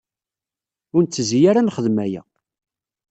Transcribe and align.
Ur 0.95 1.01
nettezzi 1.03 1.39
ara 1.49 1.59
ad 1.61 1.65
nexdem 1.65 1.97
aya. 2.05 2.21